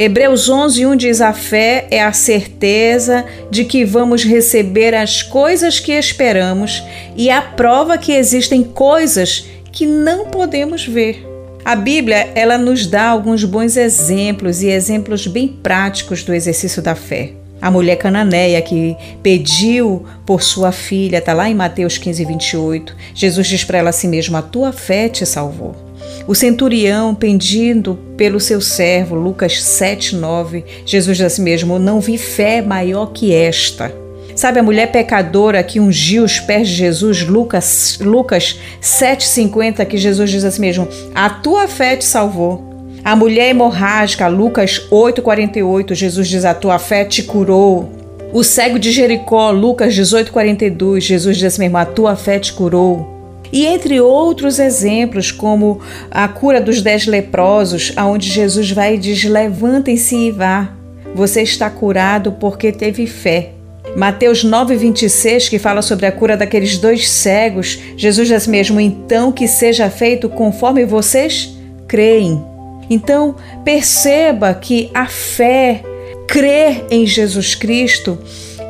Hebreus 0.01 0.49
11:1 0.49 0.97
diz: 0.97 1.21
A 1.21 1.33
fé 1.33 1.89
é 1.91 2.01
a 2.01 2.13
certeza 2.13 3.25
de 3.51 3.65
que 3.65 3.85
vamos 3.85 4.23
receber 4.23 4.95
as 4.95 5.25
coisas 5.25 5.81
que 5.81 5.91
esperamos 5.91 6.85
e 7.17 7.29
a 7.29 7.43
prova 7.43 7.99
que 7.99 8.13
existem 8.13 8.63
coisas 8.63 9.47
que 9.73 9.85
não 9.85 10.27
podemos 10.27 10.87
ver. 10.87 11.27
A 11.65 11.75
Bíblia, 11.75 12.31
ela 12.37 12.57
nos 12.57 12.87
dá 12.87 13.09
alguns 13.09 13.43
bons 13.43 13.77
exemplos 13.77 14.63
e 14.63 14.69
exemplos 14.69 15.27
bem 15.27 15.49
práticos 15.49 16.23
do 16.23 16.33
exercício 16.33 16.81
da 16.81 16.95
fé. 16.95 17.33
A 17.61 17.69
mulher 17.69 17.97
cananeia 17.97 18.63
que 18.63 18.97
pediu 19.21 20.07
por 20.25 20.45
sua 20.45 20.71
filha, 20.71 21.19
está 21.19 21.35
lá 21.35 21.51
em 21.51 21.57
Mateus 21.57 21.99
15, 21.99 22.25
28. 22.25 22.97
Jesus 23.17 23.49
diz 23.49 23.65
para 23.65 23.79
ela 23.79 23.91
assim 23.91 24.07
mesmo: 24.07 24.37
A 24.37 24.43
tua 24.43 24.73
fé 24.73 25.09
te 25.09 25.27
salvou. 25.27 25.88
O 26.29 26.35
centurião 26.35 27.15
pedindo 27.15 27.99
pelo 28.15 28.39
seu 28.39 28.61
servo, 28.61 29.15
Lucas 29.15 29.63
7, 29.63 30.15
9. 30.15 30.63
Jesus 30.85 31.17
diz 31.17 31.25
assim 31.25 31.43
mesmo: 31.43 31.79
Não 31.79 32.01
vi 32.01 32.19
fé 32.19 32.61
maior 32.61 33.07
que 33.07 33.33
esta. 33.33 33.91
Sabe 34.37 34.61
a 34.61 34.63
mulher 34.63 34.93
pecadora 34.93 35.63
que 35.63 35.81
ungiu 35.81 36.25
os 36.25 36.39
pés 36.39 36.69
de 36.69 36.75
Jesus, 36.75 37.27
Lucas, 37.27 37.99
Lucas 38.03 38.61
7,50, 38.83 39.87
que 39.87 39.97
Jesus 39.97 40.31
diz 40.31 40.45
assim 40.45 40.61
mesmo: 40.61 40.87
A 41.15 41.31
tua 41.31 41.67
fé 41.67 41.97
te 41.97 42.05
salvou. 42.05 42.63
A 43.03 43.17
mulher 43.17 43.49
hemorrágica, 43.49 44.29
Lucas 44.29 44.87
8,48, 44.91 45.95
Jesus 45.95 46.29
diz: 46.29 46.45
A 46.45 46.53
tua 46.53 46.79
fé 46.79 47.07
te 47.07 47.23
curou. 47.23 47.91
O 48.35 48.45
cego 48.45 48.79
de 48.79 48.93
Jericó, 48.93 49.51
Lucas 49.51 49.95
18,42, 49.95 51.01
Jesus 51.01 51.39
diz 51.39 51.47
assim 51.47 51.63
mesmo: 51.63 51.79
A 51.79 51.87
tua 51.87 52.15
fé 52.17 52.39
te 52.39 52.53
curou. 52.53 53.18
E 53.53 53.67
entre 53.67 54.01
outros 54.01 54.59
exemplos, 54.59 55.33
como 55.33 55.81
a 56.11 56.29
cura 56.29 56.61
dos 56.61 56.83
dez 56.83 57.07
leprosos, 57.07 57.93
aonde 57.97 58.29
Jesus 58.29 58.71
vai 58.71 58.95
e 58.95 58.99
diz: 58.99 59.25
Levantem-se 59.25 60.17
e 60.17 60.31
vá. 60.31 60.71
Você 61.15 61.43
está 61.43 61.71
curado 61.71 62.33
porque 62.33 62.71
teve 62.71 63.07
fé. 63.07 63.53
Mateus 63.97 64.45
9,26, 64.45 65.49
que 65.49 65.59
fala 65.59 65.83
sobre 65.83 66.07
a 66.07 66.13
cura 66.13 66.37
daqueles 66.37 66.77
dois 66.79 67.09
cegos, 67.09 67.79
Jesus 67.97 68.29
diz 68.29 68.47
mesmo: 68.47 68.81
Então 68.81 69.33
que 69.33 69.49
seja 69.49 69.89
feito 69.89 70.29
conforme 70.29 70.85
vocês 70.85 71.57
creem. 71.87 72.45
Então, 72.91 73.35
perceba 73.65 74.55
que 74.55 74.91
a 74.95 75.07
fé, 75.07 75.83
crer 76.27 76.87
em 76.91 77.07
Jesus 77.07 77.55
Cristo, 77.55 78.19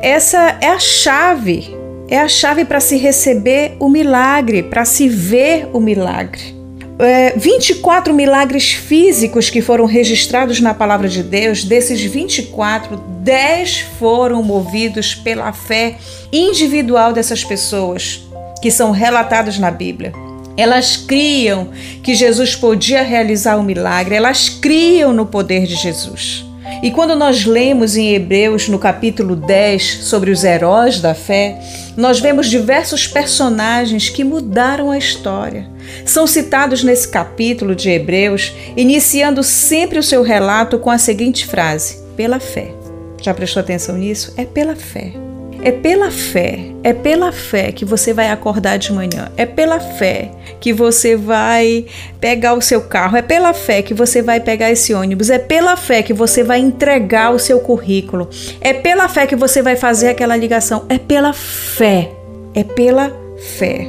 essa 0.01 0.57
é 0.61 0.67
a 0.67 0.79
chave, 0.79 1.75
é 2.09 2.17
a 2.19 2.27
chave 2.27 2.65
para 2.65 2.79
se 2.79 2.97
receber 2.97 3.77
o 3.79 3.87
milagre, 3.87 4.63
para 4.63 4.83
se 4.83 5.07
ver 5.07 5.69
o 5.71 5.79
milagre. 5.79 6.57
É, 6.97 7.33
24 7.37 8.13
milagres 8.13 8.71
físicos 8.71 9.49
que 9.49 9.61
foram 9.61 9.85
registrados 9.85 10.59
na 10.59 10.73
palavra 10.73 11.07
de 11.07 11.23
Deus, 11.23 11.63
desses 11.63 12.01
24, 12.01 12.97
10 13.21 13.85
foram 13.99 14.43
movidos 14.43 15.15
pela 15.15 15.53
fé 15.53 15.95
individual 16.33 17.13
dessas 17.13 17.43
pessoas 17.43 18.27
que 18.61 18.69
são 18.69 18.91
relatados 18.91 19.57
na 19.57 19.71
Bíblia. 19.71 20.11
Elas 20.57 20.97
criam 20.97 21.69
que 22.03 22.13
Jesus 22.13 22.53
podia 22.53 23.01
realizar 23.01 23.55
o 23.55 23.61
um 23.61 23.63
milagre, 23.63 24.15
elas 24.15 24.49
criam 24.49 25.13
no 25.13 25.25
poder 25.25 25.65
de 25.65 25.75
Jesus. 25.75 26.43
E 26.81 26.91
quando 26.91 27.15
nós 27.15 27.45
lemos 27.45 27.97
em 27.97 28.13
Hebreus, 28.13 28.69
no 28.69 28.79
capítulo 28.79 29.35
10, 29.35 30.03
sobre 30.03 30.31
os 30.31 30.43
heróis 30.43 31.01
da 31.01 31.13
fé, 31.13 31.59
nós 31.99 32.21
vemos 32.21 32.47
diversos 32.47 33.05
personagens 33.05 34.07
que 34.07 34.23
mudaram 34.23 34.89
a 34.89 34.97
história. 34.97 35.69
São 36.05 36.25
citados 36.25 36.81
nesse 36.81 37.09
capítulo 37.09 37.75
de 37.75 37.89
Hebreus, 37.89 38.53
iniciando 38.77 39.43
sempre 39.43 39.99
o 39.99 40.03
seu 40.03 40.23
relato 40.23 40.79
com 40.79 40.89
a 40.89 40.97
seguinte 40.97 41.45
frase: 41.45 42.01
pela 42.15 42.39
fé. 42.39 42.73
Já 43.21 43.33
prestou 43.33 43.59
atenção 43.59 43.97
nisso? 43.97 44.33
É 44.37 44.45
pela 44.45 44.77
fé. 44.77 45.28
É 45.61 45.71
pela 45.71 46.09
fé, 46.09 46.71
é 46.83 46.93
pela 46.93 47.33
fé 47.33 47.71
que 47.73 47.83
você 47.83 48.13
vai 48.13 48.29
acordar 48.29 48.77
de 48.77 48.93
manhã, 48.93 49.29
é 49.35 49.45
pela 49.45 49.79
fé 49.79 50.31
que 50.61 50.71
você 50.71 51.17
vai 51.17 51.85
pegar 52.21 52.53
o 52.53 52.61
seu 52.61 52.81
carro, 52.81 53.17
é 53.17 53.21
pela 53.21 53.53
fé 53.53 53.81
que 53.81 53.93
você 53.93 54.21
vai 54.21 54.39
pegar 54.39 54.71
esse 54.71 54.93
ônibus, 54.93 55.29
é 55.29 55.37
pela 55.37 55.75
fé 55.75 56.01
que 56.01 56.13
você 56.13 56.43
vai 56.43 56.59
entregar 56.59 57.31
o 57.31 57.39
seu 57.39 57.59
currículo, 57.59 58.29
é 58.61 58.73
pela 58.73 59.09
fé 59.09 59.27
que 59.27 59.35
você 59.35 59.61
vai 59.61 59.75
fazer 59.75 60.09
aquela 60.09 60.37
ligação, 60.37 60.85
é 60.87 60.97
pela 60.97 61.33
fé, 61.33 62.09
é 62.55 62.63
pela 62.63 63.11
fé. 63.57 63.87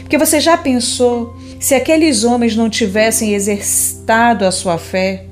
Porque 0.00 0.18
você 0.18 0.38
já 0.38 0.56
pensou 0.56 1.36
se 1.58 1.74
aqueles 1.74 2.22
homens 2.22 2.54
não 2.54 2.70
tivessem 2.70 3.34
exercitado 3.34 4.44
a 4.44 4.52
sua 4.52 4.78
fé, 4.78 5.24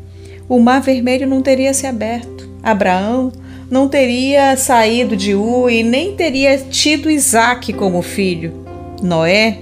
o 0.48 0.58
mar 0.58 0.80
vermelho 0.80 1.28
não 1.28 1.40
teria 1.40 1.72
se 1.72 1.86
aberto. 1.86 2.48
Abraão 2.62 3.32
não 3.70 3.88
teria 3.88 4.56
saído 4.56 5.16
de 5.16 5.34
U 5.34 5.68
e 5.68 5.82
nem 5.82 6.14
teria 6.14 6.56
tido 6.58 7.10
Isaac 7.10 7.72
como 7.72 8.02
filho. 8.02 8.64
Noé 9.02 9.58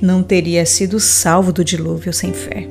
não 0.00 0.22
teria 0.22 0.64
sido 0.64 1.00
salvo 1.00 1.52
do 1.52 1.64
dilúvio 1.64 2.12
sem 2.12 2.32
fé. 2.32 2.68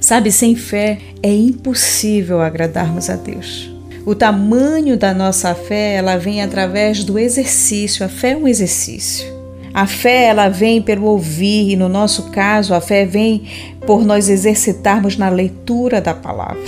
Sabe, 0.00 0.30
sem 0.30 0.54
fé 0.54 0.98
é 1.22 1.32
impossível 1.32 2.40
agradarmos 2.40 3.08
a 3.08 3.16
Deus. 3.16 3.72
O 4.04 4.14
tamanho 4.14 4.98
da 4.98 5.14
nossa 5.14 5.54
fé, 5.54 5.94
ela 5.94 6.18
vem 6.18 6.42
através 6.42 7.04
do 7.04 7.18
exercício. 7.18 8.04
A 8.04 8.08
fé 8.08 8.32
é 8.32 8.36
um 8.36 8.46
exercício. 8.46 9.32
A 9.72 9.86
fé, 9.86 10.26
ela 10.26 10.48
vem 10.48 10.82
pelo 10.82 11.06
ouvir 11.06 11.70
e 11.70 11.76
no 11.76 11.88
nosso 11.88 12.24
caso, 12.30 12.74
a 12.74 12.80
fé 12.80 13.06
vem 13.06 13.44
por 13.86 14.04
nós 14.04 14.28
exercitarmos 14.28 15.16
na 15.16 15.30
leitura 15.30 16.00
da 16.00 16.12
palavra. 16.12 16.60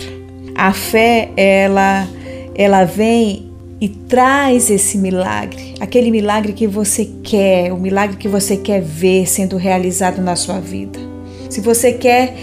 A 0.54 0.72
fé, 0.72 1.30
ela 1.36 2.08
ela 2.58 2.84
vem 2.84 3.45
e 3.80 3.88
traz 3.88 4.70
esse 4.70 4.96
milagre, 4.96 5.74
aquele 5.80 6.10
milagre 6.10 6.52
que 6.52 6.66
você 6.66 7.10
quer, 7.22 7.72
o 7.72 7.76
milagre 7.76 8.16
que 8.16 8.28
você 8.28 8.56
quer 8.56 8.80
ver 8.80 9.26
sendo 9.26 9.56
realizado 9.56 10.22
na 10.22 10.34
sua 10.34 10.60
vida. 10.60 10.98
Se 11.50 11.60
você 11.60 11.92
quer 11.92 12.34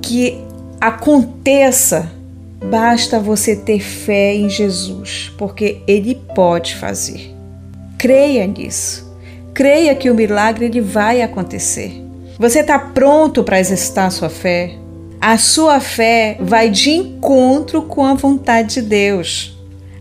que 0.00 0.38
aconteça, 0.80 2.10
basta 2.70 3.20
você 3.20 3.54
ter 3.54 3.80
fé 3.80 4.34
em 4.34 4.48
Jesus, 4.48 5.30
porque 5.36 5.78
Ele 5.86 6.14
pode 6.34 6.74
fazer. 6.76 7.32
Creia 7.98 8.46
nisso. 8.46 9.12
Creia 9.54 9.94
que 9.94 10.10
o 10.10 10.14
milagre 10.14 10.64
ele 10.64 10.80
vai 10.80 11.20
acontecer. 11.20 12.02
Você 12.38 12.60
está 12.60 12.78
pronto 12.78 13.44
para 13.44 13.60
exercitar 13.60 14.06
a 14.06 14.10
sua 14.10 14.30
fé? 14.30 14.74
A 15.20 15.36
sua 15.38 15.78
fé 15.78 16.36
vai 16.40 16.70
de 16.70 16.90
encontro 16.90 17.82
com 17.82 18.04
a 18.04 18.14
vontade 18.14 18.74
de 18.74 18.82
Deus. 18.82 19.51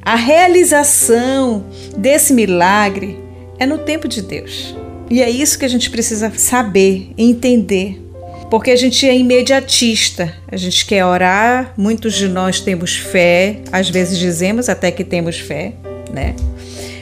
A 0.03 0.15
realização 0.15 1.63
desse 1.95 2.33
milagre 2.33 3.19
é 3.59 3.67
no 3.67 3.77
tempo 3.77 4.07
de 4.07 4.21
Deus. 4.21 4.75
E 5.11 5.21
é 5.21 5.29
isso 5.29 5.59
que 5.59 5.65
a 5.65 5.67
gente 5.67 5.91
precisa 5.91 6.31
saber, 6.35 7.11
entender. 7.15 8.01
Porque 8.49 8.71
a 8.71 8.75
gente 8.75 9.07
é 9.07 9.15
imediatista, 9.15 10.33
a 10.51 10.57
gente 10.57 10.85
quer 10.85 11.05
orar, 11.05 11.73
muitos 11.77 12.15
de 12.15 12.27
nós 12.27 12.59
temos 12.59 12.97
fé, 12.97 13.59
às 13.71 13.89
vezes 13.89 14.17
dizemos 14.17 14.67
até 14.69 14.89
que 14.91 15.03
temos 15.03 15.37
fé, 15.37 15.73
né? 16.11 16.35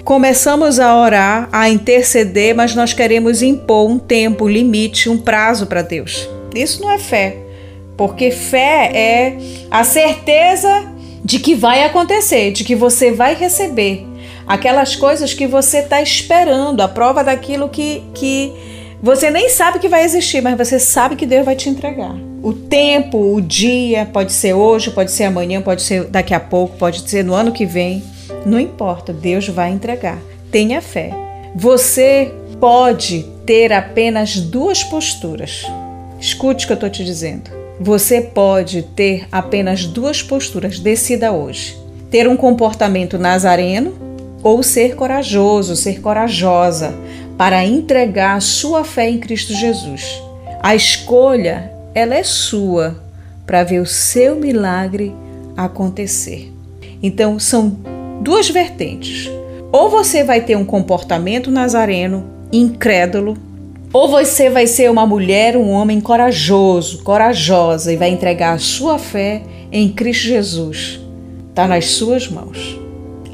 Começamos 0.04 0.80
a 0.80 0.96
orar, 0.96 1.48
a 1.52 1.70
interceder, 1.70 2.54
mas 2.54 2.76
nós 2.76 2.94
queremos 2.94 3.42
impor 3.42 3.90
um 3.90 3.98
tempo, 3.98 4.46
um 4.46 4.50
limite, 4.50 5.10
um 5.10 5.18
prazo 5.18 5.68
para 5.68 5.82
Deus. 5.82 6.28
Isso 6.54 6.82
não 6.82 6.92
é 6.92 7.00
fé, 7.00 7.38
porque 7.96 8.30
fé 8.30 8.92
é 8.94 9.38
a 9.72 9.84
certeza 9.84 10.99
de 11.24 11.40
que 11.40 11.56
vai 11.56 11.84
acontecer, 11.84 12.52
de 12.52 12.64
que 12.64 12.76
você 12.76 13.12
vai 13.12 13.36
receber 13.36 14.06
aquelas 14.48 14.96
coisas 14.96 15.34
que 15.34 15.46
você 15.46 15.80
está 15.80 16.02
esperando, 16.02 16.82
a 16.82 16.88
prova 16.88 17.24
daquilo 17.24 17.70
que, 17.70 18.04
que 18.14 18.52
você 19.02 19.30
nem 19.30 19.48
sabe 19.50 19.80
que 19.80 19.88
vai 19.88 20.04
existir, 20.04 20.42
mas 20.42 20.58
você 20.58 20.80
sabe 20.80 21.16
que 21.16 21.26
Deus 21.26 21.46
vai 21.46 21.56
te 21.56 21.70
entregar. 21.70 22.16
O 22.42 22.54
tempo, 22.54 23.34
o 23.34 23.42
dia, 23.42 24.06
pode 24.12 24.34
ser 24.34 24.54
hoje, 24.54 24.92
pode 24.92 25.12
ser 25.12 25.26
amanhã, 25.26 25.62
pode 25.62 25.82
ser 25.82 26.06
daqui 26.06 26.34
a 26.34 26.40
pouco, 26.40 26.78
pode 26.78 27.08
ser 27.10 27.24
no 27.24 27.34
ano 27.34 27.52
que 27.52 27.66
vem, 27.66 28.04
não 28.46 28.60
importa, 28.60 29.14
Deus 29.14 29.48
vai 29.48 29.72
entregar. 29.72 30.18
Tenha 30.52 30.82
fé. 30.82 31.12
Você 31.56 32.34
pode 32.60 33.26
ter 33.46 33.72
apenas 33.72 34.38
duas 34.38 34.84
posturas. 34.84 35.64
Escute 36.20 36.66
o 36.66 36.68
que 36.68 36.74
eu 36.74 36.76
estou 36.76 36.90
te 36.90 37.04
dizendo. 37.04 37.50
Você 37.80 38.20
pode 38.20 38.82
ter 38.82 39.26
apenas 39.32 39.86
duas 39.86 40.22
posturas. 40.22 40.80
Decida 40.80 41.32
hoje. 41.32 41.78
ter 42.12 42.28
um 42.28 42.36
comportamento 42.36 43.20
nazareno 43.20 43.94
ou 44.42 44.64
ser 44.64 44.96
corajoso, 44.96 45.76
ser 45.76 46.02
corajosa 46.02 46.92
para 47.38 47.64
entregar 47.64 48.36
a 48.36 48.42
sua 48.42 48.84
fé 48.84 49.10
em 49.10 49.20
Cristo 49.20 49.54
Jesus. 49.54 50.22
A 50.62 50.76
escolha, 50.76 51.72
ela 51.94 52.16
é 52.16 52.24
sua 52.24 53.00
para 53.46 53.64
ver 53.64 53.80
o 53.80 53.86
seu 53.86 54.36
milagre 54.36 55.16
acontecer. 55.56 56.52
Então, 57.02 57.40
são 57.40 57.78
duas 58.22 58.50
vertentes. 58.50 59.30
Ou 59.72 59.90
você 59.90 60.24
vai 60.24 60.42
ter 60.42 60.58
um 60.58 60.66
comportamento 60.66 61.52
nazareno, 61.52 62.26
incrédulo, 62.52 63.38
ou 63.92 64.08
você 64.08 64.50
vai 64.50 64.68
ser 64.68 64.90
uma 64.92 65.06
mulher, 65.06 65.58
um 65.58 65.70
homem 65.70 66.00
corajoso, 66.00 67.04
corajosa 67.04 67.92
e 67.92 67.98
vai 67.98 68.10
entregar 68.10 68.54
a 68.54 68.60
sua 68.60 69.00
fé 69.00 69.42
em 69.72 69.90
Cristo 69.90 70.28
Jesus. 70.28 71.00
Está 71.50 71.68
nas 71.68 71.86
suas 71.88 72.28
mãos. 72.28 72.80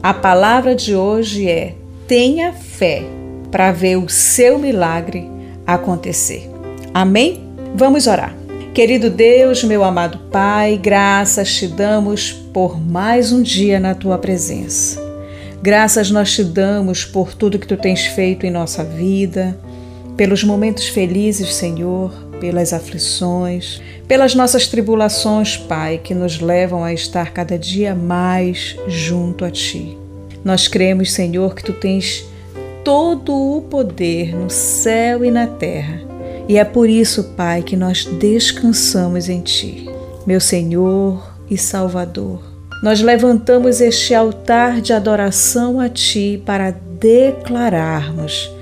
A 0.02 0.14
palavra 0.14 0.74
de 0.74 0.96
hoje 0.96 1.50
é: 1.50 1.76
tenha 2.08 2.54
fé 2.54 3.04
para 3.52 3.72
ver 3.72 3.98
o 3.98 4.10
seu 4.10 4.58
milagre 4.58 5.30
acontecer. 5.68 6.50
Amém? 6.94 7.44
Vamos 7.76 8.08
orar. 8.08 8.34
Querido 8.74 9.10
Deus, 9.10 9.64
meu 9.64 9.84
amado 9.84 10.20
Pai, 10.32 10.78
graças 10.82 11.54
te 11.54 11.68
damos 11.68 12.32
por 12.32 12.80
mais 12.80 13.32
um 13.32 13.42
dia 13.42 13.80
na 13.80 13.96
tua 13.96 14.18
presença. 14.18 15.02
Graças 15.62 16.12
nós 16.12 16.34
te 16.34 16.44
damos 16.44 17.06
por 17.06 17.34
tudo 17.34 17.58
que 17.58 17.68
tu 17.68 17.78
tens 17.78 18.06
feito 18.06 18.46
em 18.46 18.52
nossa 18.52 18.84
vida 18.84 19.58
pelos 20.16 20.44
momentos 20.44 20.88
felizes, 20.88 21.56
Senhor, 21.56 22.12
pelas 22.40 22.74
aflições, 22.74 23.82
pelas 24.08 24.36
nossas 24.36 24.68
tribulações, 24.68 25.58
Pai, 25.58 26.00
que 26.04 26.14
nos 26.14 26.40
levam 26.40 26.84
a 26.84 26.94
estar 26.94 27.32
cada 27.32 27.58
dia 27.58 27.94
mais 27.96 28.76
junto 28.88 29.44
a 29.44 29.52
Ti. 29.52 29.98
Nós 30.44 30.68
cremos, 30.68 31.12
Senhor, 31.12 31.56
que 31.56 31.64
Tu 31.64 31.74
tens 31.74 32.26
todo 32.84 33.34
o 33.34 33.62
poder 33.64 34.36
no 34.36 34.50
céu 34.50 35.26
e 35.26 35.32
na 35.32 35.48
terra, 35.48 36.02
e 36.48 36.58
é 36.58 36.64
por 36.64 36.88
isso, 36.88 37.24
Pai, 37.36 37.64
que 37.64 37.76
nós 37.76 38.06
descansamos 38.06 39.28
em 39.28 39.42
Ti. 39.42 39.90
Meu 40.26 40.40
Senhor 40.40 41.36
e 41.50 41.58
Salvador, 41.58 42.42
nós 42.84 43.02
levantamos 43.02 43.82
este 43.82 44.14
altar 44.14 44.80
de 44.82 44.94
adoração 44.94 45.80
a 45.80 45.90
Ti 45.90 46.42
para 46.46 46.72
declararmos 47.00 48.55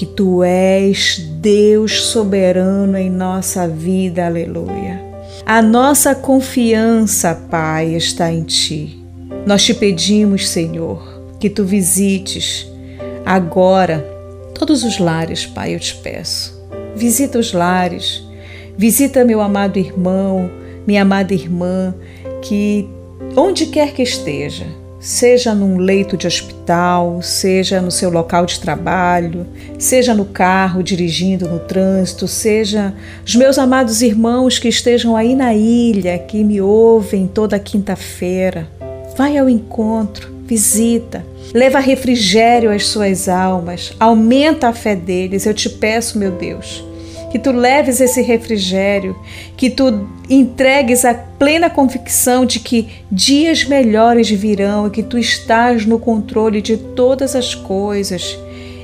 que 0.00 0.06
tu 0.06 0.42
és 0.42 1.18
Deus 1.18 2.04
soberano 2.04 2.96
em 2.96 3.10
nossa 3.10 3.68
vida, 3.68 4.24
aleluia. 4.24 4.98
A 5.44 5.60
nossa 5.60 6.14
confiança, 6.14 7.34
Pai, 7.50 7.94
está 7.94 8.32
em 8.32 8.42
Ti. 8.42 8.98
Nós 9.44 9.62
te 9.62 9.74
pedimos, 9.74 10.48
Senhor, 10.48 11.22
que 11.38 11.50
Tu 11.50 11.66
visites 11.66 12.66
agora 13.26 13.98
todos 14.54 14.84
os 14.84 14.98
lares, 14.98 15.44
Pai, 15.44 15.74
eu 15.74 15.78
te 15.78 15.94
peço. 15.96 16.58
Visita 16.96 17.38
os 17.38 17.52
lares, 17.52 18.22
visita 18.78 19.22
meu 19.22 19.42
amado 19.42 19.78
irmão, 19.78 20.50
minha 20.86 21.02
amada 21.02 21.34
irmã, 21.34 21.94
que 22.40 22.88
onde 23.36 23.66
quer 23.66 23.92
que 23.92 24.02
esteja, 24.02 24.64
seja 25.00 25.54
num 25.54 25.78
leito 25.78 26.16
de 26.16 26.26
hospital, 26.26 27.22
seja 27.22 27.80
no 27.80 27.90
seu 27.90 28.10
local 28.10 28.44
de 28.44 28.60
trabalho, 28.60 29.46
seja 29.78 30.14
no 30.14 30.26
carro 30.26 30.82
dirigindo 30.82 31.48
no 31.48 31.58
trânsito, 31.58 32.28
seja 32.28 32.92
os 33.26 33.34
meus 33.34 33.58
amados 33.58 34.02
irmãos 34.02 34.58
que 34.58 34.68
estejam 34.68 35.16
aí 35.16 35.34
na 35.34 35.54
ilha, 35.54 36.18
que 36.18 36.44
me 36.44 36.60
ouvem 36.60 37.26
toda 37.26 37.58
quinta-feira. 37.58 38.68
Vai 39.16 39.38
ao 39.38 39.48
encontro, 39.48 40.30
visita, 40.44 41.24
leva 41.54 41.80
refrigério 41.80 42.70
às 42.70 42.86
suas 42.86 43.28
almas, 43.28 43.92
aumenta 43.98 44.68
a 44.68 44.72
fé 44.72 44.94
deles, 44.94 45.46
eu 45.46 45.54
te 45.54 45.70
peço, 45.70 46.18
meu 46.18 46.30
Deus 46.30 46.89
que 47.30 47.38
tu 47.38 47.52
leves 47.52 48.00
esse 48.00 48.20
refrigério, 48.20 49.16
que 49.56 49.70
tu 49.70 50.06
entregues 50.28 51.04
a 51.04 51.14
plena 51.14 51.70
convicção 51.70 52.44
de 52.44 52.58
que 52.58 52.88
dias 53.10 53.64
melhores 53.64 54.28
virão 54.28 54.88
e 54.88 54.90
que 54.90 55.02
tu 55.02 55.16
estás 55.16 55.86
no 55.86 55.98
controle 55.98 56.60
de 56.60 56.76
todas 56.76 57.36
as 57.36 57.54
coisas 57.54 58.36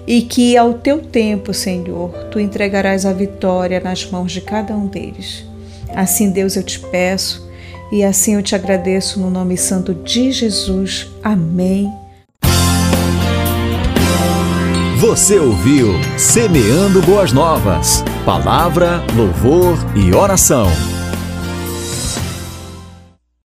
e 0.07 0.23
que 0.23 0.57
ao 0.57 0.75
teu 0.75 0.99
tempo, 0.99 1.53
Senhor, 1.53 2.11
tu 2.31 2.39
entregarás 2.39 3.05
a 3.05 3.13
vitória 3.13 3.81
nas 3.81 4.09
mãos 4.09 4.31
de 4.31 4.41
cada 4.41 4.75
um 4.75 4.87
deles. 4.87 5.45
Assim, 5.95 6.31
Deus, 6.31 6.55
eu 6.55 6.63
te 6.63 6.79
peço 6.79 7.45
e 7.91 8.05
assim 8.05 8.35
eu 8.35 8.43
te 8.43 8.55
agradeço 8.55 9.19
no 9.19 9.29
nome 9.29 9.57
santo 9.57 9.93
de 9.93 10.31
Jesus. 10.31 11.09
Amém 11.23 12.06
você 14.97 15.39
ouviu 15.39 15.93
Semeando 16.17 17.03
Boas 17.03 17.31
Novas. 17.31 18.03
Palavra, 18.25 19.05
louvor 19.15 19.77
e 19.95 20.15
oração. 20.15 20.69